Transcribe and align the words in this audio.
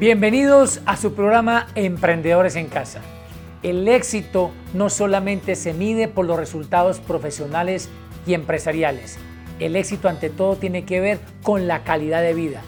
Bienvenidos 0.00 0.80
a 0.86 0.96
su 0.96 1.12
programa 1.12 1.66
Emprendedores 1.74 2.56
en 2.56 2.68
Casa. 2.68 3.02
El 3.62 3.86
éxito 3.86 4.50
no 4.72 4.88
solamente 4.88 5.54
se 5.56 5.74
mide 5.74 6.08
por 6.08 6.24
los 6.24 6.38
resultados 6.38 7.00
profesionales 7.00 7.90
y 8.26 8.32
empresariales. 8.32 9.18
El 9.58 9.76
éxito 9.76 10.08
ante 10.08 10.30
todo 10.30 10.56
tiene 10.56 10.86
que 10.86 11.00
ver 11.00 11.18
con 11.42 11.68
la 11.68 11.84
calidad 11.84 12.22
de 12.22 12.32
vida. 12.32 12.62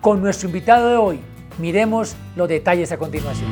Con 0.00 0.22
nuestro 0.22 0.48
invitado 0.48 0.88
de 0.88 0.96
hoy, 0.96 1.20
miremos 1.58 2.16
los 2.34 2.48
detalles 2.48 2.90
a 2.92 2.96
continuación. 2.96 3.50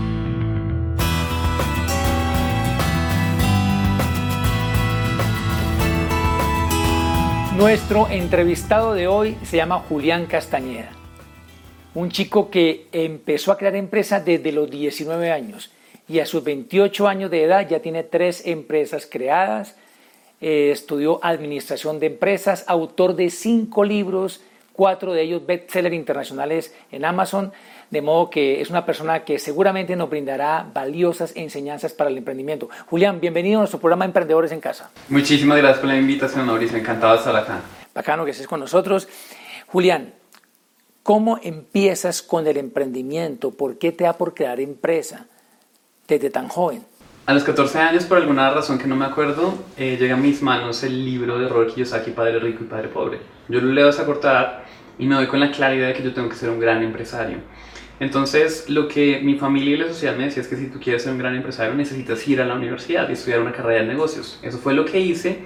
Nuestro 7.59 8.09
entrevistado 8.09 8.95
de 8.95 9.07
hoy 9.07 9.37
se 9.43 9.59
llama 9.59 9.85
Julián 9.87 10.25
Castañeda 10.25 10.98
un 11.95 12.11
chico 12.11 12.51
que 12.51 12.87
empezó 12.93 13.53
a 13.53 13.59
crear 13.59 13.77
empresas 13.77 14.25
desde 14.25 14.53
los 14.53 14.71
19 14.71 15.31
años 15.31 15.73
y 16.09 16.21
a 16.21 16.27
sus 16.27 16.43
28 16.43 17.07
años 17.09 17.31
de 17.31 17.45
edad 17.45 17.69
ya 17.69 17.81
tiene 17.81 18.03
tres 18.03 18.47
empresas 18.47 19.07
creadas, 19.11 19.77
eh, 20.41 20.71
estudió 20.73 21.23
administración 21.23 22.01
de 22.01 22.07
empresas, 22.07 22.65
autor 22.67 23.15
de 23.15 23.31
cinco 23.31 23.85
libros, 23.85 24.41
cuatro 24.73 25.13
de 25.13 25.23
ellos 25.23 25.45
bestseller 25.45 25.93
internacionales 25.93 26.73
en 26.93 27.05
Amazon, 27.05 27.53
de 27.91 28.01
modo 28.01 28.31
que 28.31 28.61
es 28.61 28.71
una 28.71 28.87
persona 28.87 29.25
que 29.25 29.39
seguramente 29.39 29.97
nos 29.97 30.09
brindará 30.09 30.65
valiosas 30.73 31.33
enseñanzas 31.35 31.93
para 31.93 32.11
el 32.11 32.19
emprendimiento. 32.19 32.69
Julián, 32.87 33.21
bienvenido 33.21 33.59
a 33.59 33.63
nuestro 33.63 33.81
programa 33.81 34.05
Emprendedores 34.05 34.53
en 34.53 34.61
Casa. 34.61 34.91
Muchísimas 35.09 35.59
gracias 35.59 35.81
por 35.81 35.89
la 35.89 35.97
invitación, 35.97 36.47
Mauricio, 36.47 36.79
encantado 36.79 37.15
de 37.15 37.19
estar 37.19 37.35
acá. 37.35 37.61
Bacano 37.93 38.25
que 38.25 38.31
estés 38.31 38.47
con 38.47 38.61
nosotros. 38.61 39.09
Julián, 39.67 40.15
¿Cómo 41.09 41.41
empiezas 41.43 42.21
con 42.21 42.47
el 42.47 42.59
emprendimiento? 42.59 43.51
¿Por 43.51 43.79
qué 43.79 43.93
te 43.93 44.05
da 44.05 44.19
por 44.19 44.35
crear 44.35 44.61
empresa 44.61 45.25
desde 46.07 46.29
tan 46.29 46.49
joven? 46.49 46.83
A 47.25 47.33
los 47.33 47.45
14 47.45 47.79
años, 47.79 48.05
por 48.05 48.19
alguna 48.19 48.51
razón 48.51 48.79
que 48.79 48.87
no 48.87 48.95
me 48.95 49.07
acuerdo, 49.07 49.55
eh, 49.79 49.97
llega 49.99 50.17
a 50.17 50.19
mis 50.19 50.43
manos 50.43 50.83
el 50.83 51.03
libro 51.07 51.39
de 51.39 51.49
Robert 51.49 51.73
Kiyosaki, 51.73 52.11
Padre 52.11 52.41
Rico 52.41 52.63
y 52.63 52.67
Padre 52.67 52.89
Pobre. 52.89 53.21
Yo 53.49 53.59
lo 53.63 53.73
leo 53.73 53.87
a 53.87 53.89
esa 53.89 54.05
cortada 54.05 54.67
y 54.99 55.07
me 55.07 55.15
doy 55.15 55.29
con 55.29 55.41
la 55.41 55.51
claridad 55.51 55.87
de 55.87 55.95
que 55.95 56.03
yo 56.03 56.13
tengo 56.13 56.29
que 56.29 56.37
ser 56.37 56.51
un 56.51 56.61
gran 56.61 56.83
empresario. 56.83 57.39
Entonces, 58.01 58.69
lo 58.69 58.87
que 58.87 59.21
mi 59.21 59.37
familia 59.37 59.77
y 59.77 59.79
la 59.79 59.89
sociedad 59.89 60.15
me 60.15 60.25
decía 60.25 60.43
es 60.43 60.49
que 60.49 60.57
si 60.57 60.67
tú 60.67 60.79
quieres 60.79 61.05
ser 61.05 61.13
un 61.13 61.19
gran 61.19 61.35
empresario, 61.35 61.75
necesitas 61.75 62.29
ir 62.29 62.43
a 62.43 62.45
la 62.45 62.55
universidad 62.55 63.09
y 63.09 63.15
estudiar 63.15 63.41
una 63.41 63.53
carrera 63.53 63.81
de 63.81 63.87
negocios. 63.87 64.39
Eso 64.43 64.59
fue 64.59 64.75
lo 64.75 64.85
que 64.85 65.01
hice. 65.01 65.39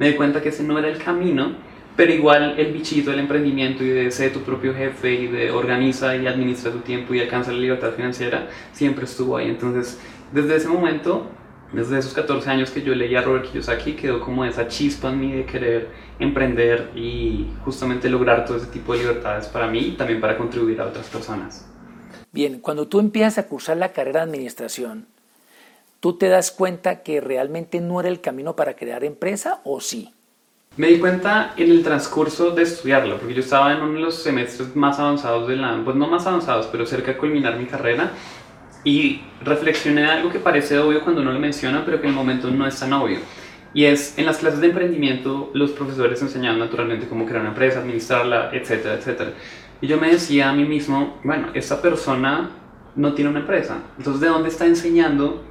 Me 0.00 0.08
di 0.08 0.16
cuenta 0.16 0.42
que 0.42 0.48
ese 0.48 0.64
no 0.64 0.76
era 0.76 0.88
el 0.88 0.98
camino 0.98 1.54
pero 1.96 2.12
igual 2.12 2.58
el 2.58 2.72
bichito 2.72 3.10
del 3.10 3.20
emprendimiento 3.20 3.84
y 3.84 3.88
de 3.88 4.10
ser 4.10 4.32
tu 4.32 4.40
propio 4.40 4.74
jefe 4.74 5.12
y 5.12 5.26
de 5.28 5.50
organiza 5.50 6.16
y 6.16 6.26
administra 6.26 6.72
tu 6.72 6.80
tiempo 6.80 7.14
y 7.14 7.20
alcanza 7.20 7.52
la 7.52 7.58
libertad 7.58 7.92
financiera 7.92 8.48
siempre 8.72 9.04
estuvo 9.04 9.36
ahí. 9.36 9.48
Entonces, 9.48 10.00
desde 10.32 10.56
ese 10.56 10.68
momento, 10.68 11.28
desde 11.72 11.98
esos 11.98 12.12
14 12.12 12.50
años 12.50 12.70
que 12.70 12.82
yo 12.82 12.94
leía 12.94 13.20
a 13.20 13.22
Robert 13.22 13.50
Kiyosaki, 13.50 13.94
quedó 13.94 14.20
como 14.20 14.44
esa 14.44 14.66
chispa 14.66 15.10
en 15.10 15.20
mí 15.20 15.32
de 15.32 15.44
querer 15.44 15.88
emprender 16.18 16.90
y 16.96 17.48
justamente 17.64 18.08
lograr 18.08 18.44
todo 18.44 18.56
ese 18.56 18.66
tipo 18.66 18.92
de 18.92 19.00
libertades 19.00 19.46
para 19.46 19.68
mí 19.68 19.78
y 19.78 19.90
también 19.92 20.20
para 20.20 20.36
contribuir 20.36 20.80
a 20.80 20.86
otras 20.86 21.08
personas. 21.08 21.68
Bien, 22.32 22.58
cuando 22.58 22.88
tú 22.88 22.98
empiezas 22.98 23.38
a 23.38 23.46
cursar 23.46 23.76
la 23.76 23.92
carrera 23.92 24.20
de 24.20 24.30
administración, 24.30 25.06
¿tú 26.00 26.18
te 26.18 26.28
das 26.28 26.50
cuenta 26.50 27.04
que 27.04 27.20
realmente 27.20 27.80
no 27.80 28.00
era 28.00 28.08
el 28.08 28.20
camino 28.20 28.56
para 28.56 28.74
crear 28.74 29.04
empresa 29.04 29.60
o 29.64 29.80
sí? 29.80 30.12
Me 30.76 30.88
di 30.88 30.98
cuenta 30.98 31.54
en 31.56 31.70
el 31.70 31.84
transcurso 31.84 32.50
de 32.50 32.64
estudiarlo, 32.64 33.18
porque 33.18 33.34
yo 33.34 33.40
estaba 33.40 33.72
en 33.72 33.80
uno 33.80 33.94
de 33.94 34.00
los 34.00 34.20
semestres 34.20 34.74
más 34.74 34.98
avanzados 34.98 35.46
de 35.46 35.54
la, 35.54 35.80
pues 35.84 35.94
no 35.94 36.08
más 36.08 36.26
avanzados, 36.26 36.66
pero 36.66 36.84
cerca 36.84 37.12
de 37.12 37.16
culminar 37.16 37.56
mi 37.56 37.66
carrera, 37.66 38.10
y 38.82 39.22
reflexioné 39.42 40.04
algo 40.04 40.30
que 40.30 40.40
parece 40.40 40.78
obvio 40.80 41.02
cuando 41.02 41.22
uno 41.22 41.32
lo 41.32 41.38
menciona, 41.38 41.84
pero 41.84 42.00
que 42.00 42.08
en 42.08 42.10
el 42.10 42.16
momento 42.16 42.50
no 42.50 42.66
es 42.66 42.78
tan 42.78 42.92
obvio. 42.92 43.18
Y 43.72 43.84
es, 43.84 44.18
en 44.18 44.26
las 44.26 44.38
clases 44.38 44.60
de 44.60 44.66
emprendimiento, 44.66 45.50
los 45.54 45.70
profesores 45.70 46.20
enseñaban 46.20 46.58
naturalmente 46.58 47.06
cómo 47.06 47.24
crear 47.24 47.40
una 47.40 47.50
empresa, 47.50 47.78
administrarla, 47.78 48.50
etcétera, 48.52 48.94
etcétera. 48.94 49.30
Y 49.80 49.86
yo 49.86 49.98
me 49.98 50.10
decía 50.10 50.50
a 50.50 50.52
mí 50.52 50.64
mismo, 50.64 51.20
bueno, 51.22 51.48
esta 51.54 51.80
persona 51.80 52.50
no 52.96 53.14
tiene 53.14 53.30
una 53.30 53.40
empresa. 53.40 53.78
Entonces, 53.96 54.20
¿de 54.20 54.28
dónde 54.28 54.48
está 54.48 54.66
enseñando 54.66 55.44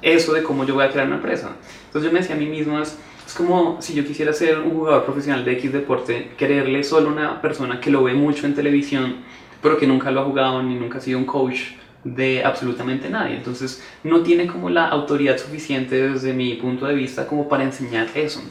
eso 0.00 0.32
de 0.32 0.42
cómo 0.42 0.64
yo 0.64 0.74
voy 0.74 0.84
a 0.84 0.90
crear 0.90 1.06
una 1.06 1.16
empresa? 1.16 1.56
Entonces 1.86 2.10
yo 2.10 2.12
me 2.12 2.20
decía 2.20 2.36
a 2.36 2.38
mí 2.38 2.46
mismo, 2.46 2.78
es, 2.78 2.98
es 3.32 3.38
como 3.38 3.80
si 3.80 3.94
yo 3.94 4.04
quisiera 4.04 4.30
ser 4.34 4.58
un 4.58 4.72
jugador 4.72 5.06
profesional 5.06 5.42
de 5.42 5.52
X 5.52 5.72
deporte, 5.72 6.32
quererle 6.36 6.84
solo 6.84 7.08
a 7.08 7.12
una 7.12 7.40
persona 7.40 7.80
que 7.80 7.90
lo 7.90 8.02
ve 8.02 8.12
mucho 8.12 8.44
en 8.44 8.54
televisión, 8.54 9.16
pero 9.62 9.78
que 9.78 9.86
nunca 9.86 10.10
lo 10.10 10.20
ha 10.20 10.24
jugado 10.24 10.62
ni 10.62 10.74
nunca 10.74 10.98
ha 10.98 11.00
sido 11.00 11.18
un 11.18 11.24
coach 11.24 11.60
de 12.04 12.44
absolutamente 12.44 13.08
nadie. 13.08 13.36
Entonces 13.36 13.82
no 14.04 14.20
tiene 14.20 14.46
como 14.46 14.68
la 14.68 14.86
autoridad 14.86 15.38
suficiente 15.38 16.10
desde 16.10 16.34
mi 16.34 16.54
punto 16.56 16.84
de 16.84 16.92
vista 16.92 17.26
como 17.26 17.48
para 17.48 17.64
enseñar 17.64 18.08
eso. 18.14 18.42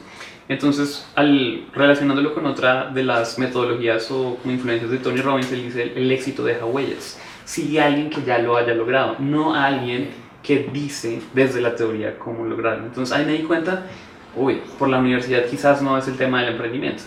Entonces, 0.50 1.08
al 1.14 1.68
relacionándolo 1.74 2.34
con 2.34 2.47
otra 2.47 2.88
de 2.88 3.03
las 3.03 3.38
metodologías 3.38 4.09
o 4.09 4.40
influencias 4.46 4.90
de 4.90 4.97
Tony 4.97 5.22
Robbins, 5.22 5.52
él 5.52 5.64
dice, 5.64 5.94
el, 5.96 6.12
éxito 6.12 6.44
deja 6.44 6.66
huellas. 6.66 7.20
Sigue 7.46 7.81
alguien 7.81 8.09
que 8.09 8.24
ya 8.24 8.40
lo 8.40 8.58
haya 8.58 8.74
logrado, 8.74 9.18
no 9.20 9.53
a 9.53 9.68
alguien 9.68 10.09
que 10.41 10.70
dice 10.74 11.22
desde 11.36 11.62
la 11.62 11.75
teoría 11.75 12.18
cómo 12.18 12.46
lograrlo. 12.46 12.86
Entonces 12.86 13.16
ahí 13.16 13.25
me 13.25 13.34
di 13.34 13.44
cuenta 13.44 13.86
uy, 14.36 14.62
por 14.78 14.90
la 14.90 15.00
universidad 15.00 15.46
quizás 15.46 15.81
no 15.81 15.97
es 15.97 16.08
el 16.08 16.18
tema 16.18 16.42
del 16.42 16.53
emprendimiento. 16.53 17.03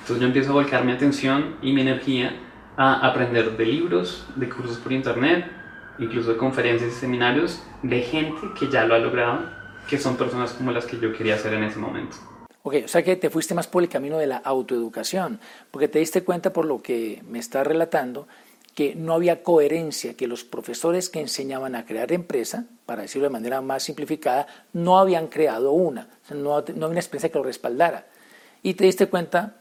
Entonces 0.00 0.20
yo 0.20 0.26
empiezo 0.26 0.50
a 0.50 0.54
volcar 0.54 0.84
mi 0.84 0.92
atención 0.92 1.56
y 1.62 1.72
mi 1.72 1.82
energía 1.82 2.34
a 2.76 3.06
aprender 3.06 3.56
de 3.56 3.66
libros, 3.66 4.26
de 4.36 4.48
cursos 4.48 4.78
por 4.78 4.92
internet, 4.92 5.50
incluso 5.98 6.32
de 6.32 6.36
conferencias 6.36 6.92
y 6.92 6.94
seminarios 6.94 7.62
de 7.82 8.00
gente 8.02 8.40
que 8.58 8.68
ya 8.68 8.84
lo 8.84 8.94
ha 8.94 8.98
logrado, 8.98 9.40
que 9.88 9.98
son 9.98 10.16
personas 10.16 10.52
como 10.52 10.70
las 10.70 10.86
que 10.86 10.98
yo 10.98 11.12
quería 11.12 11.36
ser 11.36 11.54
en 11.54 11.64
ese 11.64 11.78
momento. 11.78 12.16
Ok, 12.62 12.74
o 12.84 12.88
sea 12.88 13.02
que 13.02 13.16
te 13.16 13.30
fuiste 13.30 13.54
más 13.54 13.66
por 13.66 13.82
el 13.82 13.88
camino 13.88 14.18
de 14.18 14.26
la 14.26 14.36
autoeducación, 14.38 15.40
porque 15.70 15.88
te 15.88 15.98
diste 15.98 16.22
cuenta 16.22 16.52
por 16.52 16.64
lo 16.64 16.82
que 16.82 17.22
me 17.28 17.38
estás 17.38 17.66
relatando 17.66 18.28
que 18.78 18.94
no 18.94 19.12
había 19.12 19.42
coherencia, 19.42 20.14
que 20.14 20.28
los 20.28 20.44
profesores 20.44 21.08
que 21.08 21.18
enseñaban 21.18 21.74
a 21.74 21.84
crear 21.84 22.12
empresa, 22.12 22.66
para 22.86 23.02
decirlo 23.02 23.26
de 23.26 23.32
manera 23.32 23.60
más 23.60 23.82
simplificada, 23.82 24.46
no 24.72 25.00
habían 25.00 25.26
creado 25.26 25.72
una, 25.72 26.08
no, 26.30 26.54
había 26.54 26.86
una 26.86 27.00
experiencia 27.00 27.28
que 27.28 27.38
lo 27.38 27.42
respaldara. 27.42 28.06
Y 28.62 28.74
te 28.74 28.84
diste 28.84 29.08
cuenta 29.08 29.56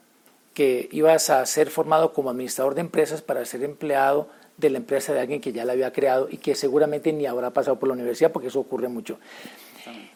que 0.54 0.88
ibas 0.92 1.32
a 1.32 1.44
ser 1.48 1.72
formado 1.72 2.14
como 2.14 2.30
administrador 2.30 2.76
de 2.76 2.82
empresas 2.82 3.24
para 3.24 3.44
ser 3.46 3.64
empleado 3.64 4.30
de 4.56 4.70
la 4.70 4.78
empresa 4.78 5.14
de 5.14 5.22
alguien 5.22 5.42
que 5.42 5.52
ya 5.52 5.66
la 5.66 5.74
había 5.74 5.92
creado 5.92 6.28
y 6.30 6.38
que 6.38 6.54
seguramente 6.54 7.12
ni 7.12 7.26
habrá 7.26 7.50
pasado 7.50 7.80
por 7.80 7.90
la 7.90 7.96
universidad, 7.96 8.32
porque 8.32 8.50
eso 8.50 8.60
ocurre 8.60 8.88
mucho. 8.88 9.18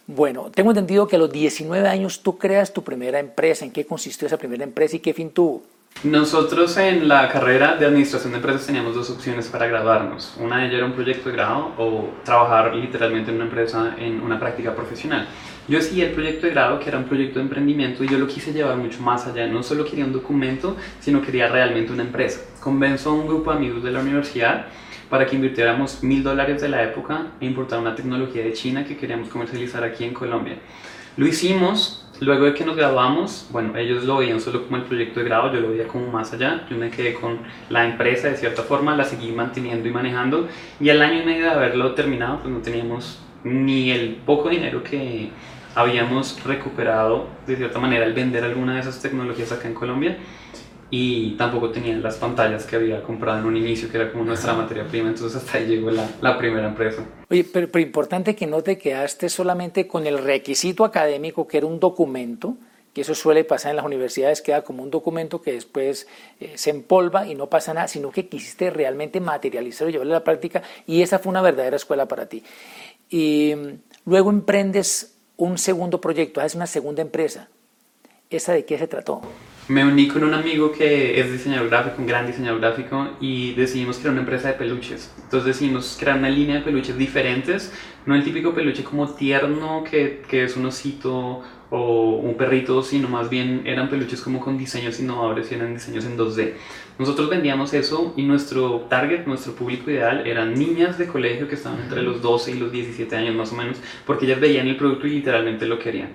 Bueno, 0.06 0.52
tengo 0.52 0.70
entendido 0.70 1.08
que 1.08 1.16
a 1.16 1.20
los 1.20 1.32
19 1.32 1.88
años 1.88 2.22
tú 2.22 2.38
creas 2.38 2.72
tu 2.72 2.84
primera 2.84 3.18
empresa. 3.18 3.66
¿En 3.66 3.72
qué 3.72 3.84
consistió 3.84 4.28
esa 4.28 4.38
primera 4.38 4.64
empresa 4.64 4.98
y 4.98 5.00
qué 5.00 5.16
fin 5.16 5.32
tuvo? 5.32 5.64
Nosotros 6.04 6.78
en 6.78 7.08
la 7.08 7.30
carrera 7.30 7.76
de 7.76 7.86
administración 7.86 8.32
de 8.32 8.40
empresas 8.40 8.66
teníamos 8.66 8.96
dos 8.96 9.12
opciones 9.12 9.48
para 9.50 9.68
graduarnos. 9.68 10.34
Una 10.40 10.58
de 10.58 10.64
ellas 10.66 10.78
era 10.78 10.86
un 10.88 10.94
proyecto 10.94 11.30
de 11.30 11.36
grado 11.36 11.74
o 11.78 12.10
trabajar 12.26 12.74
literalmente 12.74 13.30
en 13.30 13.36
una 13.36 13.46
empresa 13.46 13.94
en 14.00 14.20
una 14.20 14.40
práctica 14.40 14.74
profesional. 14.74 15.28
Yo 15.68 15.80
seguí 15.80 16.02
el 16.02 16.10
proyecto 16.10 16.48
de 16.48 16.54
grado, 16.54 16.80
que 16.80 16.90
era 16.90 16.98
un 16.98 17.04
proyecto 17.04 17.38
de 17.38 17.44
emprendimiento, 17.44 18.04
y 18.04 18.08
yo 18.08 18.18
lo 18.18 18.26
quise 18.26 18.52
llevar 18.52 18.78
mucho 18.78 19.00
más 19.04 19.28
allá. 19.28 19.46
No 19.46 19.62
solo 19.62 19.86
quería 19.86 20.04
un 20.04 20.12
documento, 20.12 20.76
sino 21.00 21.22
quería 21.22 21.50
realmente 21.50 21.94
una 21.94 22.02
empresa. 22.02 22.42
Convenzo 22.60 23.12
a 23.12 23.14
un 23.14 23.28
grupo 23.28 23.52
de 23.52 23.58
amigos 23.58 23.84
de 23.84 23.92
la 23.92 24.00
universidad 24.00 24.66
para 25.08 25.28
que 25.28 25.36
invirtiéramos 25.36 26.02
mil 26.02 26.24
dólares 26.24 26.64
de 26.64 26.70
la 26.70 26.82
época 26.82 27.28
e 27.40 27.46
importar 27.46 27.78
una 27.78 27.94
tecnología 27.94 28.44
de 28.44 28.54
China 28.54 28.84
que 28.86 28.98
queríamos 28.98 29.30
comercializar 29.30 29.84
aquí 29.84 30.04
en 30.04 30.16
Colombia. 30.16 30.58
Lo 31.16 31.28
hicimos, 31.28 32.08
Luego 32.22 32.46
de 32.46 32.54
que 32.54 32.64
nos 32.64 32.76
graduamos, 32.76 33.48
bueno, 33.50 33.76
ellos 33.76 34.04
lo 34.04 34.18
veían 34.18 34.40
solo 34.40 34.64
como 34.64 34.78
el 34.78 34.84
proyecto 34.84 35.20
de 35.20 35.26
grado, 35.26 35.52
yo 35.52 35.60
lo 35.60 35.70
veía 35.72 35.88
como 35.88 36.06
más 36.12 36.32
allá. 36.32 36.68
Yo 36.70 36.78
me 36.78 36.92
quedé 36.92 37.16
con 37.16 37.40
la 37.70 37.84
empresa 37.84 38.28
de 38.28 38.38
cierta 38.38 38.62
forma, 38.62 38.96
la 38.96 39.04
seguí 39.06 39.32
manteniendo 39.32 39.90
y 39.90 39.92
manejando. 39.92 40.48
Y 40.80 40.90
al 40.92 41.02
año 41.02 41.24
y 41.24 41.26
medio 41.26 41.46
de 41.46 41.50
haberlo 41.50 41.96
terminado, 41.96 42.38
pues 42.42 42.54
no 42.54 42.60
teníamos 42.60 43.20
ni 43.44 43.90
el 43.90 44.18
poco 44.24 44.50
dinero 44.50 44.84
que 44.84 45.32
habíamos 45.74 46.44
recuperado 46.44 47.28
de 47.48 47.56
cierta 47.56 47.80
manera 47.80 48.06
al 48.06 48.14
vender 48.14 48.44
alguna 48.44 48.76
de 48.76 48.82
esas 48.82 49.02
tecnologías 49.02 49.52
acá 49.52 49.68
en 49.68 49.74
Colombia 49.74 50.18
y 50.94 51.32
tampoco 51.38 51.72
tenían 51.72 52.04
las 52.04 52.18
pantallas 52.18 52.66
que 52.66 52.76
había 52.76 53.02
comprado 53.02 53.40
en 53.40 53.46
un 53.46 53.56
inicio, 53.56 53.90
que 53.90 53.98
era 53.98 54.12
como 54.12 54.26
nuestra 54.26 54.54
materia 54.54 54.86
prima, 54.86 55.08
entonces 55.08 55.42
hasta 55.42 55.58
ahí 55.58 55.66
llegó 55.66 55.90
la, 55.90 56.08
la 56.20 56.38
primera 56.38 56.68
empresa. 56.68 57.06
Oye, 57.30 57.46
pero, 57.46 57.70
pero, 57.72 57.82
importante 57.84 58.36
que 58.36 58.46
no 58.46 58.62
te 58.62 58.78
quedaste 58.78 59.30
solamente 59.30 59.88
con 59.88 60.06
el 60.06 60.18
requisito 60.18 60.84
académico, 60.84 61.48
que 61.48 61.58
era 61.60 61.66
un 61.66 61.80
documento, 61.80 62.58
que 62.94 63.02
eso 63.02 63.16
suele 63.16 63.46
pasar 63.46 63.70
en 63.70 63.78
las 63.78 63.86
universidades, 63.86 64.42
queda 64.42 64.64
como 64.64 64.84
un 64.84 64.92
documento 64.92 65.42
que 65.42 65.54
después 65.54 66.08
eh, 66.42 66.52
se 66.56 66.72
empolva 66.72 67.26
y 67.26 67.36
no 67.36 67.48
pasa 67.48 67.74
nada, 67.74 67.88
sino 67.88 68.12
que 68.12 68.28
quisiste 68.28 68.70
realmente 68.70 69.22
materializarlo, 69.22 69.92
llevarlo 69.92 70.14
a 70.14 70.20
la 70.20 70.24
práctica, 70.26 70.62
y 70.86 71.04
esa 71.04 71.20
fue 71.20 71.30
una 71.30 71.42
verdadera 71.42 71.78
escuela 71.78 72.06
para 72.10 72.26
ti. 72.26 72.44
Y 73.10 73.54
mm, 73.56 74.10
luego 74.10 74.30
emprendes 74.30 75.16
un 75.38 75.58
segundo 75.58 76.02
proyecto, 76.02 76.42
haces 76.42 76.56
una 76.56 76.68
segunda 76.68 77.02
empresa. 77.02 77.48
¿Esa 78.32 78.54
de 78.54 78.64
qué 78.64 78.78
se 78.78 78.88
trató? 78.88 79.22
Me 79.68 79.84
uní 79.84 80.08
con 80.08 80.24
un 80.24 80.34
amigo 80.34 80.72
que 80.72 81.20
es 81.20 81.30
diseñador 81.30 81.68
gráfico, 81.70 81.96
un 82.00 82.08
gran 82.08 82.26
diseñador 82.26 82.62
gráfico, 82.62 83.10
y 83.20 83.54
decidimos 83.56 83.98
crear 83.98 84.14
una 84.14 84.22
empresa 84.22 84.48
de 84.48 84.54
peluches. 84.54 85.14
Entonces 85.24 85.48
decidimos 85.48 85.98
crear 86.00 86.18
una 86.18 86.30
línea 86.30 86.56
de 86.56 86.62
peluches 86.62 86.98
diferentes, 86.98 87.74
no 88.06 88.16
el 88.16 88.24
típico 88.24 88.54
peluche 88.54 88.86
como 88.86 89.10
tierno 89.10 89.84
que, 89.84 90.22
que 90.30 90.46
es 90.46 90.56
un 90.56 90.66
osito 90.66 91.44
o 91.72 92.18
un 92.18 92.36
perrito, 92.36 92.84
sino 92.84 93.08
más 93.08 93.30
bien 93.30 93.64
eran 93.66 93.90
peluches 93.90 94.20
como 94.22 94.42
con 94.42 94.58
diseños 94.58 95.00
innovadores 95.00 95.52
y 95.52 95.56
eran 95.56 95.74
diseños 95.74 96.04
en 96.06 96.18
2D. 96.18 96.54
Nosotros 97.00 97.30
vendíamos 97.30 97.74
eso 97.74 98.14
y 98.18 98.24
nuestro 98.24 98.82
target, 98.90 99.26
nuestro 99.26 99.54
público 99.54 99.90
ideal 99.90 100.28
eran 100.28 100.54
niñas 100.54 100.98
de 100.98 101.08
colegio 101.08 101.48
que 101.48 101.56
estaban 101.56 101.80
entre 101.80 102.04
los 102.04 102.22
12 102.22 102.52
y 102.52 102.60
los 102.60 102.74
17 102.74 103.16
años 103.16 103.36
más 103.36 103.54
o 103.54 103.56
menos, 103.56 103.78
porque 104.06 104.26
ellas 104.26 104.42
veían 104.42 104.68
el 104.68 104.76
producto 104.76 105.08
y 105.08 105.12
literalmente 105.12 105.66
lo 105.66 105.80
querían. 105.80 106.10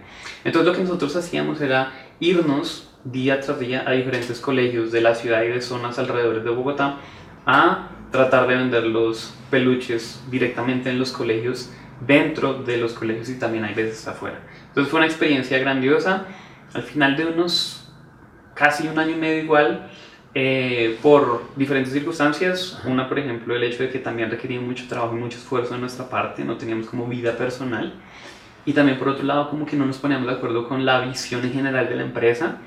Entonces 0.45 0.71
lo 0.71 0.77
que 0.77 0.83
nosotros 0.85 1.17
hacíamos 1.17 1.63
era 1.63 2.11
irnos 2.21 2.91
día 3.05 3.41
tras 3.41 3.59
día 3.59 3.83
a 3.87 3.93
diferentes 3.93 4.39
colegios 4.41 4.93
de 4.93 5.01
la 5.01 5.15
ciudad 5.15 5.43
y 5.43 5.49
de 5.49 5.63
zonas 5.63 5.99
alrededor 5.99 6.45
de 6.45 6.51
Bogotá 6.51 6.99
a 7.47 7.89
tratar 8.11 8.47
de 8.47 8.57
vender 8.57 8.85
los 8.85 9.35
peluches 9.51 10.23
directamente 10.31 10.91
en 10.91 10.99
los 10.99 11.13
colegios, 11.13 11.73
dentro 12.07 12.63
de 12.63 12.77
los 12.77 12.93
colegios 12.93 13.31
y 13.31 13.39
también 13.39 13.65
hay 13.65 13.75
veces 13.75 14.07
afuera. 14.07 14.41
Entonces 14.77 14.91
fue 14.91 15.01
una 15.01 15.07
experiencia 15.07 15.59
grandiosa. 15.59 16.27
Al 16.75 16.83
final 16.83 17.17
de 17.17 17.25
unos 17.25 17.91
casi 18.53 18.87
un 18.87 18.99
año 18.99 19.13
y 19.13 19.19
medio 19.19 19.43
igual, 19.43 19.91
eh, 20.35 20.99
por 21.01 21.45
diferentes 21.57 21.95
circunstancias, 21.95 22.79
una 22.85 23.09
por 23.09 23.19
ejemplo 23.19 23.57
el 23.57 23.63
hecho 23.65 23.85
de 23.85 23.89
que 23.89 24.01
también 24.01 24.31
requería 24.31 24.61
mucho 24.61 24.85
trabajo 24.87 25.17
y 25.17 25.19
mucho 25.19 25.39
esfuerzo 25.39 25.73
de 25.73 25.81
nuestra 25.81 26.11
parte, 26.11 26.45
no 26.45 26.59
teníamos 26.59 26.89
como 26.89 27.07
vida 27.07 27.39
personal, 27.39 27.95
y 28.67 28.75
también 28.75 28.99
por 28.99 29.09
otro 29.09 29.25
lado 29.25 29.49
como 29.49 29.65
que 29.65 29.77
no 29.77 29.87
nos 29.87 29.97
poníamos 29.97 30.27
de 30.27 30.35
acuerdo 30.35 30.69
con 30.69 30.85
la 30.85 31.01
visión 31.01 31.43
en 31.43 31.55
general 31.55 31.89
de 31.89 31.97
la 31.97 32.03
empresa, 32.03 32.59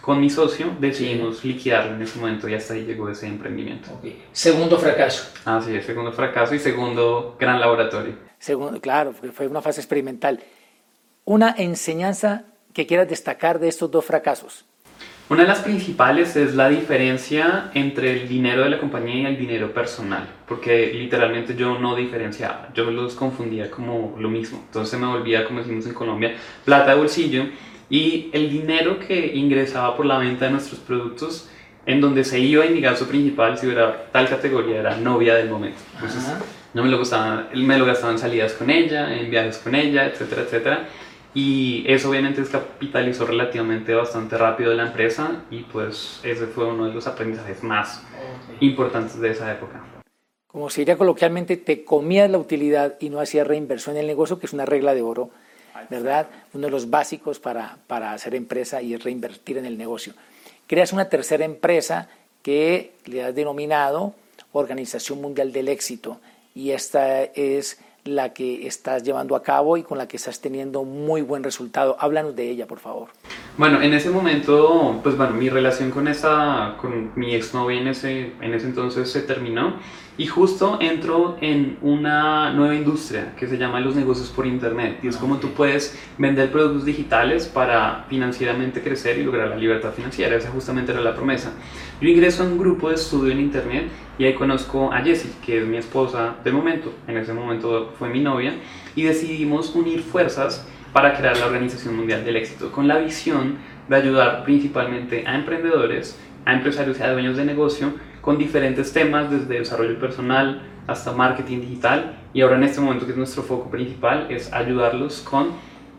con 0.00 0.20
mi 0.20 0.30
socio 0.30 0.74
decidimos 0.80 1.44
liquidarlo 1.44 1.94
en 1.94 2.02
ese 2.02 2.18
momento 2.18 2.48
y 2.48 2.54
hasta 2.54 2.74
ahí 2.74 2.84
llegó 2.84 3.08
ese 3.08 3.28
emprendimiento. 3.28 4.00
Segundo 4.32 4.76
fracaso. 4.78 5.32
Ah, 5.44 5.60
sí, 5.64 5.80
segundo 5.80 6.10
fracaso 6.10 6.56
y 6.56 6.58
segundo 6.58 7.36
gran 7.38 7.60
laboratorio. 7.60 8.14
Segundo, 8.36 8.80
claro, 8.80 9.12
porque 9.12 9.30
fue 9.30 9.46
una 9.46 9.62
fase 9.62 9.80
experimental. 9.80 10.42
Una 11.24 11.54
enseñanza 11.56 12.46
que 12.74 12.84
quieras 12.84 13.08
destacar 13.08 13.60
de 13.60 13.68
estos 13.68 13.88
dos 13.88 14.04
fracasos. 14.04 14.64
Una 15.28 15.42
de 15.42 15.48
las 15.48 15.60
principales 15.60 16.34
es 16.34 16.56
la 16.56 16.68
diferencia 16.68 17.70
entre 17.74 18.10
el 18.20 18.28
dinero 18.28 18.64
de 18.64 18.70
la 18.70 18.80
compañía 18.80 19.30
y 19.30 19.34
el 19.34 19.38
dinero 19.38 19.72
personal, 19.72 20.28
porque 20.48 20.92
literalmente 20.92 21.54
yo 21.54 21.78
no 21.78 21.94
diferenciaba, 21.94 22.70
yo 22.74 22.90
los 22.90 23.14
confundía 23.14 23.70
como 23.70 24.16
lo 24.18 24.28
mismo. 24.28 24.64
Entonces 24.66 24.98
me 24.98 25.06
volvía, 25.06 25.44
como 25.44 25.60
decimos 25.60 25.86
en 25.86 25.94
Colombia, 25.94 26.34
plata 26.64 26.90
de 26.90 26.96
bolsillo 26.98 27.44
y 27.88 28.28
el 28.32 28.50
dinero 28.50 28.98
que 28.98 29.32
ingresaba 29.36 29.96
por 29.96 30.06
la 30.06 30.18
venta 30.18 30.46
de 30.46 30.50
nuestros 30.50 30.80
productos, 30.80 31.48
en 31.86 32.00
donde 32.00 32.24
se 32.24 32.40
iba 32.40 32.66
y 32.66 32.70
mi 32.70 32.80
gasto 32.80 33.06
principal, 33.06 33.56
si 33.56 33.70
era 33.70 34.10
tal 34.10 34.28
categoría, 34.28 34.80
era 34.80 34.96
novia 34.96 35.36
del 35.36 35.48
momento. 35.48 35.78
Entonces, 35.94 36.24
no 36.74 36.82
me 36.82 36.90
lo, 36.90 36.98
gastaba, 36.98 37.48
me 37.54 37.78
lo 37.78 37.84
gastaba 37.84 38.12
en 38.12 38.18
salidas 38.18 38.54
con 38.54 38.70
ella, 38.70 39.14
en 39.14 39.30
viajes 39.30 39.58
con 39.58 39.74
ella, 39.74 40.06
etcétera, 40.06 40.42
etcétera. 40.42 40.88
Y 41.34 41.84
eso 41.88 42.10
obviamente 42.10 42.42
descapitalizó 42.42 43.26
relativamente 43.26 43.94
bastante 43.94 44.36
rápido 44.36 44.74
la 44.74 44.86
empresa 44.88 45.42
y 45.50 45.60
pues 45.60 46.20
ese 46.22 46.46
fue 46.46 46.66
uno 46.66 46.86
de 46.86 46.92
los 46.92 47.06
aprendizajes 47.06 47.62
más 47.62 48.02
importantes 48.60 49.18
de 49.18 49.30
esa 49.30 49.50
época. 49.50 49.82
Como 50.46 50.68
se 50.68 50.82
diría 50.82 50.98
coloquialmente, 50.98 51.56
te 51.56 51.84
comías 51.84 52.30
la 52.30 52.36
utilidad 52.36 52.96
y 53.00 53.08
no 53.08 53.20
hacías 53.20 53.46
reinversión 53.46 53.96
en 53.96 54.02
el 54.02 54.06
negocio, 54.06 54.38
que 54.38 54.44
es 54.44 54.52
una 54.52 54.66
regla 54.66 54.92
de 54.92 55.00
oro, 55.00 55.30
¿verdad? 55.88 56.28
Uno 56.52 56.66
de 56.66 56.70
los 56.70 56.90
básicos 56.90 57.40
para, 57.40 57.78
para 57.86 58.12
hacer 58.12 58.34
empresa 58.34 58.82
y 58.82 58.92
es 58.92 59.02
reinvertir 59.02 59.56
en 59.56 59.64
el 59.64 59.78
negocio. 59.78 60.12
Creas 60.66 60.92
una 60.92 61.08
tercera 61.08 61.46
empresa 61.46 62.10
que 62.42 62.92
le 63.06 63.24
has 63.24 63.34
denominado 63.34 64.14
Organización 64.52 65.22
Mundial 65.22 65.52
del 65.52 65.68
Éxito 65.68 66.20
y 66.54 66.72
esta 66.72 67.22
es 67.22 67.80
la 68.04 68.32
que 68.32 68.66
estás 68.66 69.02
llevando 69.04 69.36
a 69.36 69.42
cabo 69.42 69.76
y 69.76 69.82
con 69.82 69.98
la 69.98 70.08
que 70.08 70.16
estás 70.16 70.40
teniendo 70.40 70.84
muy 70.84 71.22
buen 71.22 71.44
resultado. 71.44 71.96
Háblanos 72.00 72.34
de 72.34 72.50
ella, 72.50 72.66
por 72.66 72.78
favor. 72.78 73.08
Bueno, 73.56 73.80
en 73.80 73.94
ese 73.94 74.10
momento, 74.10 75.00
pues 75.02 75.16
bueno, 75.16 75.34
mi 75.34 75.48
relación 75.48 75.90
con 75.90 76.08
esa, 76.08 76.76
con 76.80 77.12
mi 77.14 77.34
exnovia 77.34 77.80
en 77.80 77.88
ese, 77.88 78.32
en 78.40 78.54
ese 78.54 78.66
entonces 78.66 79.10
se 79.10 79.22
terminó 79.22 79.76
y 80.18 80.26
justo 80.26 80.78
entro 80.80 81.36
en 81.40 81.78
una 81.80 82.52
nueva 82.52 82.74
industria 82.74 83.34
que 83.36 83.46
se 83.46 83.56
llama 83.56 83.80
los 83.80 83.96
negocios 83.96 84.28
por 84.28 84.46
internet 84.46 84.98
y 85.02 85.08
es 85.08 85.16
como 85.16 85.38
tú 85.38 85.52
puedes 85.52 85.98
vender 86.18 86.52
productos 86.52 86.84
digitales 86.84 87.46
para 87.46 88.04
financieramente 88.08 88.82
crecer 88.82 89.18
y 89.18 89.22
lograr 89.22 89.48
la 89.48 89.56
libertad 89.56 89.92
financiera. 89.92 90.36
Esa 90.36 90.50
justamente 90.50 90.92
era 90.92 91.00
la 91.00 91.14
promesa. 91.14 91.52
Yo 92.02 92.08
ingreso 92.08 92.42
a 92.42 92.46
un 92.46 92.58
grupo 92.58 92.88
de 92.88 92.96
estudio 92.96 93.30
en 93.30 93.38
internet 93.38 93.84
y 94.18 94.24
ahí 94.24 94.34
conozco 94.34 94.92
a 94.92 95.02
Jessie, 95.02 95.30
que 95.46 95.58
es 95.58 95.64
mi 95.64 95.76
esposa 95.76 96.34
de 96.42 96.50
momento, 96.50 96.92
en 97.06 97.16
ese 97.16 97.32
momento 97.32 97.92
fue 97.96 98.08
mi 98.08 98.18
novia, 98.18 98.54
y 98.96 99.04
decidimos 99.04 99.72
unir 99.76 100.00
fuerzas 100.00 100.66
para 100.92 101.16
crear 101.16 101.36
la 101.36 101.46
Organización 101.46 101.96
Mundial 101.96 102.24
del 102.24 102.34
Éxito, 102.34 102.72
con 102.72 102.88
la 102.88 102.98
visión 102.98 103.58
de 103.88 103.94
ayudar 103.94 104.42
principalmente 104.42 105.24
a 105.28 105.36
emprendedores, 105.36 106.18
a 106.44 106.54
empresarios 106.54 106.98
y 106.98 107.02
a 107.04 107.12
dueños 107.12 107.36
de 107.36 107.44
negocio 107.44 107.92
con 108.20 108.36
diferentes 108.36 108.92
temas, 108.92 109.30
desde 109.30 109.60
desarrollo 109.60 110.00
personal 110.00 110.60
hasta 110.88 111.12
marketing 111.12 111.60
digital, 111.60 112.16
y 112.34 112.40
ahora 112.40 112.56
en 112.56 112.64
este 112.64 112.80
momento 112.80 113.06
que 113.06 113.12
es 113.12 113.16
nuestro 113.16 113.44
foco 113.44 113.70
principal 113.70 114.26
es 114.28 114.52
ayudarlos 114.52 115.20
con 115.20 115.50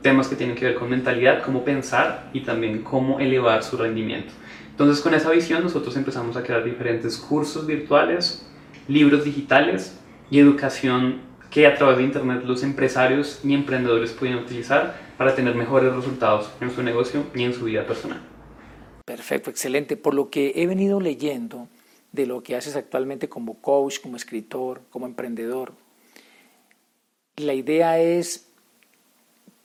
temas 0.02 0.28
que 0.28 0.36
tienen 0.36 0.58
que 0.58 0.66
ver 0.66 0.76
con 0.76 0.90
mentalidad, 0.90 1.42
cómo 1.44 1.64
pensar 1.64 2.30
y 2.34 2.42
también 2.42 2.80
cómo 2.80 3.22
elevar 3.22 3.64
su 3.64 3.78
rendimiento. 3.78 4.34
Entonces 4.74 5.04
con 5.04 5.14
esa 5.14 5.30
visión 5.30 5.62
nosotros 5.62 5.96
empezamos 5.98 6.36
a 6.36 6.42
crear 6.42 6.64
diferentes 6.64 7.18
cursos 7.18 7.68
virtuales, 7.68 8.44
libros 8.88 9.24
digitales 9.24 9.96
y 10.32 10.40
educación 10.40 11.22
que 11.52 11.68
a 11.68 11.76
través 11.76 11.98
de 11.98 12.06
Internet 12.06 12.42
los 12.44 12.64
empresarios 12.64 13.40
y 13.44 13.54
emprendedores 13.54 14.14
pueden 14.14 14.38
utilizar 14.38 15.00
para 15.16 15.36
tener 15.36 15.54
mejores 15.54 15.94
resultados 15.94 16.50
en 16.60 16.72
su 16.72 16.82
negocio 16.82 17.24
y 17.36 17.44
en 17.44 17.54
su 17.54 17.66
vida 17.66 17.86
personal. 17.86 18.20
Perfecto, 19.06 19.52
excelente. 19.52 19.96
Por 19.96 20.16
lo 20.16 20.32
que 20.32 20.54
he 20.56 20.66
venido 20.66 21.00
leyendo 21.00 21.68
de 22.12 22.26
lo 22.26 22.42
que 22.42 22.56
haces 22.56 22.76
actualmente 22.76 23.30
como 23.30 23.62
coach, 23.62 24.00
como 24.02 24.16
escritor, 24.16 24.82
como 24.90 25.06
emprendedor, 25.06 25.74
la 27.36 27.54
idea 27.54 28.00
es 28.00 28.48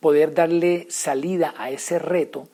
poder 0.00 0.34
darle 0.34 0.86
salida 0.90 1.54
a 1.56 1.70
ese 1.70 1.98
reto 1.98 2.46